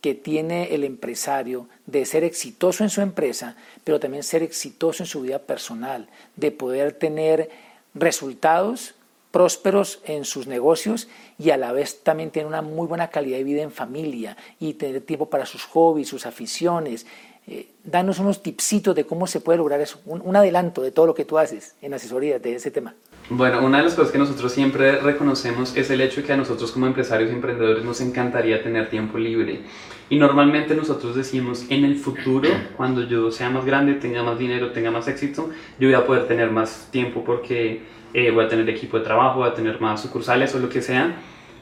que 0.00 0.14
tiene 0.14 0.74
el 0.74 0.84
empresario 0.84 1.68
de 1.86 2.04
ser 2.06 2.24
exitoso 2.24 2.82
en 2.82 2.90
su 2.90 3.00
empresa, 3.00 3.56
pero 3.84 4.00
también 4.00 4.22
ser 4.22 4.42
exitoso 4.42 5.02
en 5.02 5.06
su 5.06 5.22
vida 5.22 5.38
personal, 5.40 6.08
de 6.36 6.50
poder 6.50 6.92
tener 6.92 7.50
resultados 7.94 8.94
prósperos 9.30 10.00
en 10.04 10.24
sus 10.24 10.46
negocios 10.46 11.08
y 11.38 11.50
a 11.50 11.56
la 11.56 11.72
vez 11.72 12.02
también 12.02 12.30
tener 12.30 12.46
una 12.46 12.62
muy 12.62 12.86
buena 12.86 13.10
calidad 13.10 13.38
de 13.38 13.44
vida 13.44 13.62
en 13.62 13.70
familia 13.70 14.36
y 14.58 14.74
tener 14.74 15.02
tiempo 15.02 15.26
para 15.26 15.46
sus 15.46 15.64
hobbies, 15.64 16.08
sus 16.08 16.26
aficiones. 16.26 17.06
Eh, 17.46 17.68
danos 17.84 18.18
unos 18.18 18.42
tipsitos 18.42 18.94
de 18.94 19.04
cómo 19.04 19.26
se 19.26 19.40
puede 19.40 19.58
lograr 19.58 19.80
eso, 19.80 20.00
un 20.04 20.34
adelanto 20.34 20.82
de 20.82 20.90
todo 20.90 21.06
lo 21.06 21.14
que 21.14 21.24
tú 21.24 21.38
haces 21.38 21.74
en 21.80 21.94
asesoría 21.94 22.38
de 22.38 22.54
ese 22.54 22.70
tema. 22.70 22.94
Bueno, 23.32 23.64
una 23.64 23.78
de 23.78 23.84
las 23.84 23.94
cosas 23.94 24.10
que 24.10 24.18
nosotros 24.18 24.50
siempre 24.50 25.00
reconocemos 25.00 25.76
es 25.76 25.88
el 25.90 26.00
hecho 26.00 26.20
de 26.20 26.26
que 26.26 26.32
a 26.32 26.36
nosotros 26.36 26.72
como 26.72 26.88
empresarios 26.88 27.30
y 27.30 27.34
emprendedores 27.34 27.84
nos 27.84 28.00
encantaría 28.00 28.60
tener 28.60 28.90
tiempo 28.90 29.18
libre. 29.18 29.60
Y 30.08 30.18
normalmente 30.18 30.74
nosotros 30.74 31.14
decimos, 31.14 31.64
en 31.68 31.84
el 31.84 31.94
futuro, 31.94 32.48
cuando 32.76 33.04
yo 33.04 33.30
sea 33.30 33.48
más 33.48 33.64
grande, 33.64 33.94
tenga 33.94 34.24
más 34.24 34.36
dinero, 34.36 34.72
tenga 34.72 34.90
más 34.90 35.06
éxito, 35.06 35.48
yo 35.78 35.86
voy 35.86 35.94
a 35.94 36.04
poder 36.04 36.26
tener 36.26 36.50
más 36.50 36.88
tiempo 36.90 37.22
porque 37.24 37.82
eh, 38.14 38.32
voy 38.32 38.46
a 38.46 38.48
tener 38.48 38.68
equipo 38.68 38.98
de 38.98 39.04
trabajo, 39.04 39.38
voy 39.38 39.48
a 39.48 39.54
tener 39.54 39.80
más 39.80 40.02
sucursales 40.02 40.52
o 40.56 40.58
lo 40.58 40.68
que 40.68 40.82
sea. 40.82 41.14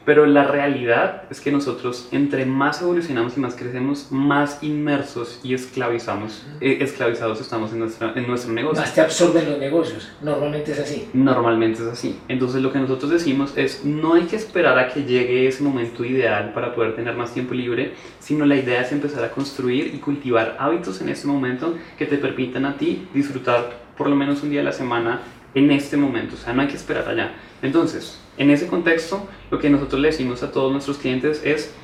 Pero 0.08 0.24
la 0.24 0.44
realidad 0.44 1.24
es 1.28 1.38
que 1.38 1.52
nosotros, 1.52 2.08
entre 2.12 2.46
más 2.46 2.80
evolucionamos 2.80 3.36
y 3.36 3.40
más 3.40 3.54
crecemos, 3.54 4.06
más 4.10 4.62
inmersos 4.62 5.38
y 5.42 5.52
esclavizamos, 5.52 6.46
eh, 6.62 6.78
esclavizados 6.80 7.42
estamos 7.42 7.74
en, 7.74 7.80
nuestra, 7.80 8.14
en 8.14 8.26
nuestro 8.26 8.54
negocio. 8.54 8.80
Más 8.80 8.94
te 8.94 9.02
absorben 9.02 9.50
los 9.50 9.58
negocios. 9.58 10.10
Normalmente 10.22 10.72
es 10.72 10.78
así. 10.78 11.10
Normalmente 11.12 11.82
es 11.82 11.88
así. 11.88 12.18
Entonces 12.26 12.62
lo 12.62 12.72
que 12.72 12.78
nosotros 12.78 13.10
decimos 13.10 13.52
es, 13.54 13.84
no 13.84 14.14
hay 14.14 14.22
que 14.22 14.36
esperar 14.36 14.78
a 14.78 14.88
que 14.88 15.04
llegue 15.04 15.46
ese 15.46 15.62
momento 15.62 16.02
ideal 16.06 16.54
para 16.54 16.74
poder 16.74 16.96
tener 16.96 17.14
más 17.14 17.34
tiempo 17.34 17.52
libre, 17.52 17.92
sino 18.18 18.46
la 18.46 18.56
idea 18.56 18.80
es 18.80 18.90
empezar 18.92 19.22
a 19.24 19.30
construir 19.30 19.94
y 19.94 19.98
cultivar 19.98 20.56
hábitos 20.58 21.02
en 21.02 21.10
este 21.10 21.26
momento 21.26 21.74
que 21.98 22.06
te 22.06 22.16
permitan 22.16 22.64
a 22.64 22.78
ti 22.78 23.06
disfrutar 23.12 23.88
por 23.98 24.08
lo 24.08 24.16
menos 24.16 24.42
un 24.42 24.50
día 24.50 24.60
a 24.60 24.64
la 24.64 24.72
semana 24.72 25.20
en 25.54 25.70
este 25.70 25.96
momento. 25.96 26.34
O 26.34 26.38
sea, 26.38 26.52
no 26.52 26.62
hay 26.62 26.68
que 26.68 26.76
esperar 26.76 27.08
allá. 27.08 27.32
Entonces, 27.62 28.20
en 28.36 28.50
ese 28.50 28.66
contexto, 28.66 29.28
lo 29.50 29.58
que 29.58 29.70
nosotros 29.70 30.00
le 30.00 30.08
decimos 30.08 30.42
a 30.42 30.52
todos 30.52 30.70
nuestros 30.70 30.98
clientes 30.98 31.42
es, 31.44 31.74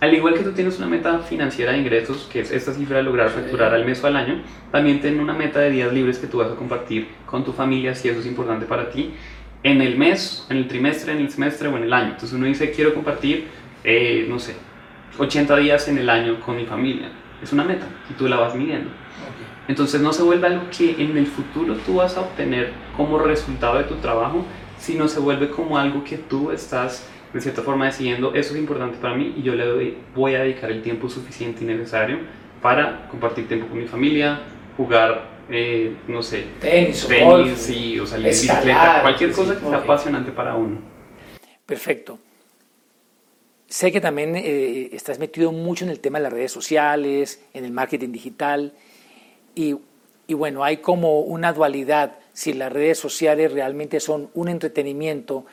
al 0.00 0.14
igual 0.14 0.34
que 0.34 0.40
tú 0.40 0.52
tienes 0.52 0.78
una 0.78 0.86
meta 0.86 1.18
financiera 1.20 1.72
de 1.72 1.78
ingresos, 1.78 2.28
que 2.30 2.40
es 2.40 2.52
esta 2.52 2.72
cifra 2.72 2.98
de 2.98 3.02
lograr 3.02 3.30
facturar 3.30 3.74
al 3.74 3.84
mes 3.84 4.02
o 4.04 4.06
al 4.06 4.16
año, 4.16 4.42
también 4.70 5.00
ten 5.00 5.18
una 5.18 5.32
meta 5.32 5.60
de 5.60 5.70
días 5.70 5.92
libres 5.92 6.18
que 6.18 6.26
tú 6.26 6.38
vas 6.38 6.50
a 6.52 6.54
compartir 6.54 7.08
con 7.24 7.44
tu 7.44 7.52
familia, 7.52 7.94
si 7.94 8.08
eso 8.08 8.20
es 8.20 8.26
importante 8.26 8.66
para 8.66 8.90
ti, 8.90 9.14
en 9.62 9.80
el 9.80 9.96
mes, 9.96 10.46
en 10.50 10.58
el 10.58 10.68
trimestre, 10.68 11.12
en 11.12 11.18
el 11.18 11.30
semestre 11.30 11.68
o 11.68 11.76
en 11.76 11.84
el 11.84 11.92
año. 11.92 12.10
Entonces 12.10 12.32
uno 12.34 12.46
dice, 12.46 12.70
quiero 12.70 12.94
compartir, 12.94 13.46
eh, 13.82 14.26
no 14.28 14.38
sé, 14.38 14.54
80 15.18 15.56
días 15.56 15.88
en 15.88 15.98
el 15.98 16.10
año 16.10 16.40
con 16.40 16.56
mi 16.56 16.66
familia. 16.66 17.08
Es 17.42 17.52
una 17.52 17.64
meta 17.64 17.86
y 18.10 18.14
tú 18.14 18.28
la 18.28 18.36
vas 18.36 18.54
midiendo. 18.54 18.90
Entonces 19.68 20.00
no 20.00 20.12
se 20.12 20.22
vuelve 20.22 20.46
algo 20.46 20.70
que 20.76 21.02
en 21.02 21.16
el 21.16 21.26
futuro 21.26 21.76
tú 21.84 21.96
vas 21.96 22.16
a 22.16 22.20
obtener 22.20 22.72
como 22.96 23.18
resultado 23.18 23.78
de 23.78 23.84
tu 23.84 23.96
trabajo, 23.96 24.44
sino 24.78 25.08
se 25.08 25.20
vuelve 25.20 25.50
como 25.50 25.78
algo 25.78 26.04
que 26.04 26.18
tú 26.18 26.50
estás 26.50 27.08
de 27.32 27.40
cierta 27.40 27.62
forma 27.62 27.86
decidiendo, 27.86 28.34
eso 28.34 28.54
es 28.54 28.60
importante 28.60 28.98
para 28.98 29.14
mí 29.14 29.34
y 29.36 29.42
yo 29.42 29.54
le 29.54 29.66
doy, 29.66 29.98
voy 30.14 30.34
a 30.34 30.40
dedicar 30.40 30.70
el 30.70 30.82
tiempo 30.82 31.08
suficiente 31.08 31.64
y 31.64 31.66
necesario 31.66 32.18
para 32.62 33.08
compartir 33.08 33.46
tiempo 33.46 33.66
con 33.66 33.78
mi 33.78 33.86
familia, 33.86 34.40
jugar, 34.76 35.28
eh, 35.50 35.94
no 36.08 36.22
sé, 36.22 36.46
tenis, 36.60 37.06
tenis 37.06 37.58
sí, 37.58 38.00
o 38.00 38.06
salir 38.06 38.28
bicicleta, 38.28 39.02
cualquier 39.02 39.32
cosa 39.32 39.54
que 39.54 39.66
sea 39.66 39.78
apasionante 39.78 40.32
para 40.32 40.54
uno. 40.54 40.80
Perfecto. 41.66 42.18
Sé 43.68 43.90
que 43.90 44.00
también 44.00 44.36
eh, 44.36 44.90
estás 44.92 45.18
metido 45.18 45.52
mucho 45.52 45.84
en 45.84 45.90
el 45.90 46.00
tema 46.00 46.18
de 46.18 46.24
las 46.24 46.32
redes 46.32 46.52
sociales, 46.52 47.44
en 47.52 47.64
el 47.64 47.72
marketing 47.72 48.12
digital, 48.12 48.72
y, 49.56 49.74
y 50.28 50.34
bueno, 50.34 50.62
hay 50.62 50.76
como 50.76 51.20
una 51.20 51.52
dualidad 51.52 52.18
si 52.32 52.52
las 52.52 52.72
redes 52.72 52.98
sociales 52.98 53.50
realmente 53.50 53.98
son 53.98 54.30
un 54.34 54.48
entretenimiento 54.48 55.46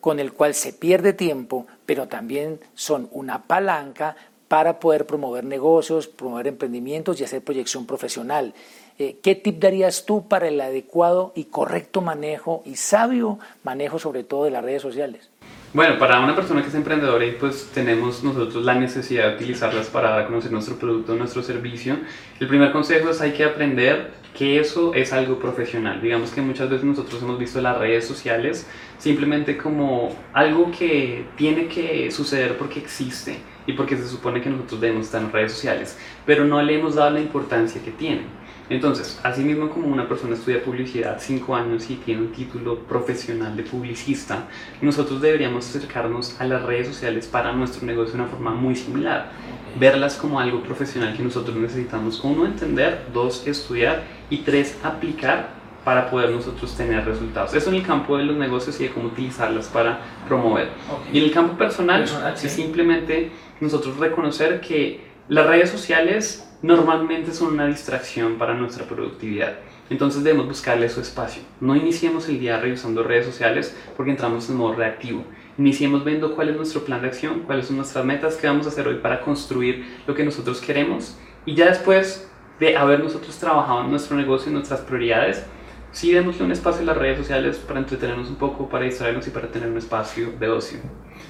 con 0.00 0.20
el 0.20 0.34
cual 0.34 0.52
se 0.52 0.74
pierde 0.74 1.14
tiempo, 1.14 1.66
pero 1.86 2.08
también 2.08 2.60
son 2.74 3.08
una 3.12 3.44
palanca 3.44 4.16
para 4.48 4.78
poder 4.80 5.06
promover 5.06 5.44
negocios, 5.44 6.08
promover 6.08 6.48
emprendimientos 6.48 7.20
y 7.20 7.24
hacer 7.24 7.42
proyección 7.42 7.86
profesional. 7.86 8.52
Eh, 8.96 9.16
¿Qué 9.22 9.34
tip 9.34 9.58
darías 9.58 10.06
tú 10.06 10.28
para 10.28 10.46
el 10.46 10.60
adecuado 10.60 11.32
y 11.34 11.46
correcto 11.46 12.00
manejo 12.00 12.62
y 12.64 12.76
sabio 12.76 13.40
manejo 13.64 13.98
sobre 13.98 14.22
todo 14.22 14.44
de 14.44 14.52
las 14.52 14.62
redes 14.62 14.82
sociales? 14.82 15.30
Bueno, 15.72 15.98
para 15.98 16.20
una 16.20 16.36
persona 16.36 16.62
que 16.62 16.68
es 16.68 16.74
emprendedora 16.76 17.24
pues 17.40 17.70
tenemos 17.74 18.22
nosotros 18.22 18.64
la 18.64 18.76
necesidad 18.76 19.30
de 19.30 19.34
utilizarlas 19.34 19.88
para 19.88 20.24
conocer 20.26 20.52
nuestro 20.52 20.76
producto, 20.76 21.16
nuestro 21.16 21.42
servicio, 21.42 21.96
el 22.38 22.46
primer 22.46 22.70
consejo 22.70 23.10
es 23.10 23.20
hay 23.20 23.32
que 23.32 23.42
aprender 23.42 24.12
que 24.32 24.60
eso 24.60 24.94
es 24.94 25.12
algo 25.12 25.40
profesional. 25.40 26.00
Digamos 26.00 26.30
que 26.30 26.40
muchas 26.40 26.70
veces 26.70 26.84
nosotros 26.84 27.20
hemos 27.20 27.40
visto 27.40 27.60
las 27.60 27.76
redes 27.76 28.06
sociales 28.06 28.68
simplemente 28.98 29.56
como 29.56 30.14
algo 30.32 30.70
que 30.70 31.26
tiene 31.36 31.66
que 31.66 32.12
suceder 32.12 32.56
porque 32.56 32.78
existe 32.78 33.38
y 33.66 33.72
porque 33.72 33.96
se 33.96 34.06
supone 34.06 34.40
que 34.40 34.50
nosotros 34.50 34.80
debemos 34.80 35.06
estar 35.06 35.20
en 35.20 35.32
redes 35.32 35.52
sociales, 35.52 35.98
pero 36.24 36.44
no 36.44 36.62
le 36.62 36.76
hemos 36.76 36.94
dado 36.94 37.10
la 37.10 37.20
importancia 37.20 37.82
que 37.82 37.90
tienen. 37.90 38.43
Entonces, 38.70 39.20
así 39.22 39.42
mismo 39.42 39.68
como 39.68 39.88
una 39.88 40.08
persona 40.08 40.34
estudia 40.34 40.62
publicidad 40.64 41.18
5 41.20 41.54
años 41.54 41.90
y 41.90 41.96
tiene 41.96 42.22
un 42.22 42.32
título 42.32 42.78
profesional 42.80 43.54
de 43.56 43.62
publicista, 43.62 44.44
nosotros 44.80 45.20
deberíamos 45.20 45.68
acercarnos 45.68 46.40
a 46.40 46.44
las 46.44 46.62
redes 46.62 46.88
sociales 46.88 47.26
para 47.26 47.52
nuestro 47.52 47.86
negocio 47.86 48.14
de 48.16 48.22
una 48.22 48.30
forma 48.30 48.54
muy 48.54 48.74
similar. 48.74 49.30
Verlas 49.78 50.16
como 50.16 50.40
algo 50.40 50.62
profesional 50.62 51.14
que 51.14 51.22
nosotros 51.22 51.56
necesitamos, 51.56 52.22
uno, 52.24 52.46
entender, 52.46 53.06
dos, 53.12 53.46
estudiar 53.46 54.04
y 54.30 54.38
tres, 54.38 54.78
aplicar 54.82 55.62
para 55.84 56.10
poder 56.10 56.30
nosotros 56.30 56.74
tener 56.74 57.04
resultados. 57.04 57.52
Eso 57.52 57.68
en 57.68 57.76
el 57.76 57.82
campo 57.82 58.16
de 58.16 58.24
los 58.24 58.36
negocios 58.36 58.80
y 58.80 58.84
de 58.84 58.90
cómo 58.90 59.08
utilizarlas 59.08 59.68
para 59.68 60.00
promover. 60.26 60.68
Y 61.12 61.18
en 61.18 61.24
el 61.24 61.30
campo 61.32 61.58
personal, 61.58 62.04
es 62.34 62.50
simplemente 62.50 63.30
nosotros 63.60 63.98
reconocer 63.98 64.62
que 64.62 65.04
las 65.28 65.46
redes 65.46 65.70
sociales 65.70 66.50
normalmente 66.64 67.34
son 67.34 67.52
una 67.52 67.66
distracción 67.66 68.38
para 68.38 68.54
nuestra 68.54 68.86
productividad. 68.86 69.58
Entonces 69.90 70.24
debemos 70.24 70.46
buscarle 70.46 70.88
su 70.88 71.02
espacio. 71.02 71.42
No 71.60 71.76
iniciemos 71.76 72.26
el 72.30 72.40
día 72.40 72.58
revisando 72.58 73.02
redes 73.02 73.26
sociales 73.26 73.76
porque 73.98 74.12
entramos 74.12 74.48
en 74.48 74.56
modo 74.56 74.72
reactivo. 74.72 75.24
Iniciemos 75.58 76.06
viendo 76.06 76.34
cuál 76.34 76.48
es 76.48 76.56
nuestro 76.56 76.82
plan 76.86 77.02
de 77.02 77.08
acción, 77.08 77.40
cuáles 77.40 77.66
son 77.66 77.76
nuestras 77.76 78.02
metas, 78.06 78.36
qué 78.36 78.46
vamos 78.46 78.64
a 78.64 78.70
hacer 78.70 78.88
hoy 78.88 78.94
para 78.94 79.20
construir 79.20 79.84
lo 80.06 80.14
que 80.14 80.24
nosotros 80.24 80.62
queremos. 80.62 81.18
Y 81.44 81.54
ya 81.54 81.66
después 81.66 82.30
de 82.58 82.78
haber 82.78 83.00
nosotros 83.00 83.38
trabajado 83.38 83.82
en 83.82 83.90
nuestro 83.90 84.16
negocio, 84.16 84.48
en 84.48 84.54
nuestras 84.54 84.80
prioridades, 84.80 85.44
sí 85.92 86.12
démosle 86.12 86.46
un 86.46 86.52
espacio 86.52 86.80
en 86.80 86.86
las 86.86 86.96
redes 86.96 87.18
sociales 87.18 87.58
para 87.58 87.80
entretenernos 87.80 88.30
un 88.30 88.36
poco, 88.36 88.70
para 88.70 88.86
distraernos 88.86 89.26
y 89.26 89.30
para 89.30 89.48
tener 89.48 89.68
un 89.68 89.76
espacio 89.76 90.32
de 90.40 90.48
ocio. 90.48 90.78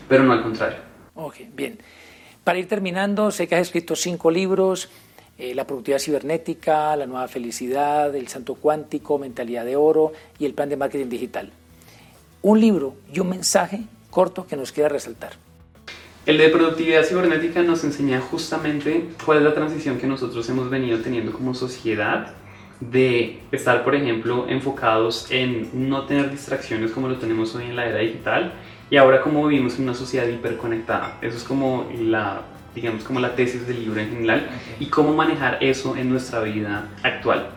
Pero 0.09 0.23
no 0.23 0.33
al 0.33 0.45
contrario. 0.45 0.79
Ok, 1.15 1.39
bien. 1.53 1.81
Para 2.45 2.61
ir 2.61 2.69
terminando, 2.69 3.33
sé 3.33 3.49
que 3.49 3.57
has 3.57 3.63
escrito 3.63 3.97
cinco 3.97 4.31
libros, 4.31 4.91
eh, 5.39 5.55
la 5.55 5.67
productividad 5.67 5.99
cibernética, 5.99 6.95
la 6.97 7.07
nueva 7.07 7.27
felicidad, 7.29 8.15
el 8.15 8.29
santo 8.29 8.55
cuántico, 8.55 9.19
mentalidad 9.19 9.65
de 9.65 9.77
oro 9.77 10.13
y 10.39 10.47
el 10.47 10.55
plan 10.55 10.69
de 10.69 10.77
marketing 10.77 11.09
digital. 11.09 11.51
Un 12.43 12.61
libro 12.61 12.95
y 13.13 13.21
un 13.21 13.31
mensaje 13.31 13.83
corto 14.11 14.47
que 14.47 14.57
nos 14.57 14.71
quiera 14.71 14.89
resaltar. 14.89 15.33
El 16.27 16.39
de 16.39 16.49
productividad 16.49 17.05
cibernética 17.05 17.63
nos 17.63 17.85
enseña 17.85 18.21
justamente 18.21 19.09
cuál 19.27 19.39
es 19.39 19.45
la 19.45 19.55
transición 19.55 19.99
que 19.99 20.07
nosotros 20.07 20.49
hemos 20.49 20.71
venido 20.71 21.01
teniendo 21.01 21.33
como 21.33 21.55
sociedad 21.55 22.33
de 22.81 23.41
estar, 23.53 23.85
por 23.85 23.95
ejemplo, 23.95 24.47
enfocados 24.49 25.27
en 25.31 25.89
no 25.89 26.07
tener 26.07 26.31
distracciones 26.31 26.93
como 26.93 27.09
lo 27.09 27.17
tenemos 27.17 27.55
hoy 27.55 27.65
en 27.65 27.77
la 27.77 27.87
era 27.87 27.99
digital 27.99 28.53
y 28.89 28.97
ahora 28.97 29.21
como 29.21 29.47
vivimos 29.47 29.77
en 29.77 29.85
una 29.85 29.95
sociedad 29.95 30.27
hiperconectada. 30.27 31.19
Eso 31.21 31.37
es 31.37 31.45
como 31.45 31.91
la 31.99 32.43
digamos, 32.75 33.05
como 33.05 33.21
la 33.21 33.35
tesis 33.35 33.67
del 33.67 33.81
libro 33.81 34.01
en 34.01 34.11
general, 34.11 34.49
y 34.81 34.87
cómo 34.87 35.15
manejar 35.15 35.59
eso 35.61 35.97
en 35.97 36.11
nuestra 36.11 36.41
vida 36.41 36.89
actual. 37.03 37.51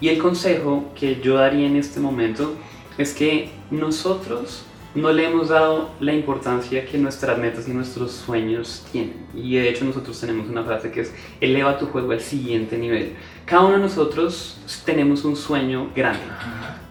Y 0.00 0.08
el 0.08 0.18
consejo 0.18 0.92
que 0.94 1.20
yo 1.20 1.36
daría 1.36 1.66
en 1.66 1.76
este 1.76 2.00
momento 2.00 2.54
es 2.98 3.14
que 3.14 3.50
nosotros 3.70 4.64
no 4.94 5.10
le 5.12 5.26
hemos 5.26 5.48
dado 5.48 5.90
la 5.98 6.12
importancia 6.12 6.86
que 6.86 6.98
nuestras 6.98 7.36
metas 7.38 7.66
y 7.68 7.72
nuestros 7.72 8.12
sueños 8.12 8.86
tienen. 8.92 9.26
Y 9.34 9.56
de 9.56 9.68
hecho 9.68 9.84
nosotros 9.84 10.20
tenemos 10.20 10.48
una 10.48 10.62
frase 10.62 10.92
que 10.92 11.00
es, 11.00 11.12
eleva 11.40 11.78
tu 11.78 11.86
juego 11.86 12.12
al 12.12 12.20
siguiente 12.20 12.78
nivel. 12.78 13.14
Cada 13.44 13.62
uno 13.62 13.74
de 13.74 13.80
nosotros 13.80 14.56
tenemos 14.84 15.24
un 15.24 15.34
sueño 15.34 15.90
grande. 15.96 16.22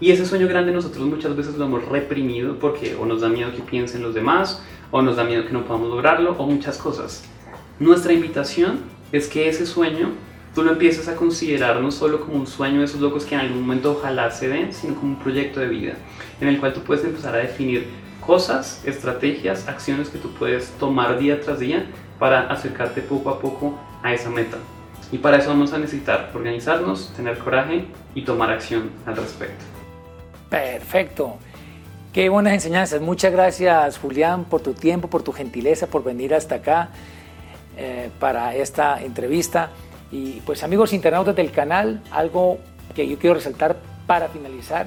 Y 0.02 0.12
ese 0.12 0.26
sueño 0.26 0.50
grande 0.50 0.74
nosotros 0.74 1.06
muchas 1.08 1.36
veces 1.36 1.56
lo 1.56 1.66
hemos 1.66 1.86
reprimido 1.86 2.60
porque 2.60 2.96
o 2.96 3.06
nos 3.06 3.22
da 3.22 3.30
miedo 3.30 3.54
que 3.54 3.62
piensen 3.62 4.04
los 4.04 4.14
demás, 4.14 4.62
o 4.92 5.02
nos 5.02 5.16
da 5.16 5.24
miedo 5.24 5.46
que 5.46 5.54
no 5.54 5.64
podamos 5.64 5.90
lograrlo, 5.90 6.36
o 6.38 6.46
muchas 6.46 6.78
cosas. 6.78 7.24
Nuestra 7.80 8.14
invitación 8.14 8.82
es 9.12 9.28
que 9.28 9.50
ese 9.50 9.66
sueño 9.66 10.12
tú 10.54 10.64
lo 10.64 10.72
empieces 10.72 11.08
a 11.08 11.16
considerar 11.16 11.82
no 11.82 11.92
solo 11.92 12.22
como 12.22 12.36
un 12.36 12.48
sueño 12.48 12.80
de 12.80 12.86
esos 12.86 13.02
locos 13.02 13.26
que 13.26 13.36
en 13.36 13.42
algún 13.42 13.62
momento 13.62 13.94
ojalá 13.98 14.30
se 14.30 14.48
den, 14.48 14.74
sino 14.74 14.96
como 14.96 15.14
un 15.14 15.20
proyecto 15.20 15.60
de 15.60 15.68
vida 15.68 15.94
en 16.40 16.48
el 16.48 16.60
cual 16.60 16.74
tú 16.74 16.82
puedes 16.82 17.04
empezar 17.04 17.34
a 17.34 17.40
definir 17.40 17.88
cosas, 18.26 18.82
estrategias, 18.86 19.68
acciones 19.68 20.10
que 20.10 20.18
tú 20.18 20.32
puedes 20.34 20.70
tomar 20.80 21.18
día 21.18 21.42
tras 21.42 21.60
día 21.60 21.86
para 22.20 22.48
acercarte 22.48 23.02
poco 23.02 23.30
a 23.30 23.40
poco 23.40 23.78
a 24.02 24.14
esa 24.14 24.30
meta. 24.30 24.58
Y 25.12 25.18
para 25.18 25.38
eso 25.38 25.50
vamos 25.50 25.74
a 25.74 25.78
necesitar 25.78 26.32
organizarnos, 26.34 27.14
tener 27.16 27.38
coraje 27.38 27.86
y 28.16 28.24
tomar 28.24 28.50
acción 28.52 28.92
al 29.06 29.16
respecto. 29.16 29.64
Perfecto. 30.50 31.38
Qué 32.14 32.30
buenas 32.30 32.54
enseñanzas. 32.54 33.02
Muchas 33.02 33.32
gracias 33.32 33.98
Julián 33.98 34.46
por 34.46 34.62
tu 34.62 34.74
tiempo, 34.74 35.08
por 35.10 35.24
tu 35.24 35.32
gentileza, 35.32 35.88
por 35.88 36.04
venir 36.04 36.34
hasta 36.34 36.56
acá. 36.56 36.90
Eh, 37.76 38.12
para 38.20 38.56
esta 38.56 39.02
entrevista. 39.02 39.72
Y 40.12 40.42
pues 40.42 40.62
amigos 40.64 40.94
internautas 40.94 41.36
del 41.36 41.52
canal, 41.52 42.04
algo 42.12 42.60
que 42.94 43.08
yo 43.08 43.18
quiero 43.18 43.36
resaltar 43.36 43.78
para 44.06 44.30
finalizar, 44.30 44.86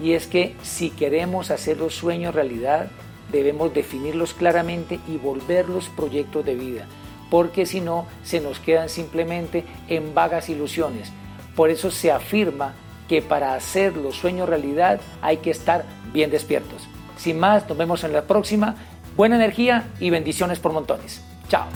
y 0.00 0.12
es 0.12 0.28
que 0.28 0.54
si 0.62 0.90
queremos 0.90 1.50
hacer 1.50 1.78
los 1.78 1.96
sueños 1.96 2.34
realidad, 2.34 2.86
debemos 3.32 3.74
definirlos 3.74 4.34
claramente 4.34 5.00
y 5.08 5.16
volverlos 5.16 5.88
proyectos 5.88 6.44
de 6.44 6.54
vida, 6.54 6.86
porque 7.28 7.66
si 7.66 7.80
no, 7.80 8.06
se 8.22 8.40
nos 8.40 8.60
quedan 8.60 8.88
simplemente 8.88 9.64
en 9.88 10.14
vagas 10.14 10.48
ilusiones. 10.48 11.10
Por 11.56 11.70
eso 11.70 11.90
se 11.90 12.12
afirma 12.12 12.74
que 13.08 13.20
para 13.20 13.54
hacer 13.54 13.96
los 13.96 14.14
sueños 14.14 14.48
realidad 14.48 15.00
hay 15.22 15.38
que 15.38 15.50
estar 15.50 15.84
bien 16.12 16.30
despiertos. 16.30 16.86
Sin 17.16 17.40
más, 17.40 17.68
nos 17.68 17.76
vemos 17.76 18.04
en 18.04 18.12
la 18.12 18.22
próxima. 18.22 18.76
Buena 19.16 19.34
energía 19.34 19.88
y 19.98 20.10
bendiciones 20.10 20.60
por 20.60 20.72
montones. 20.72 21.24
Chao. 21.48 21.66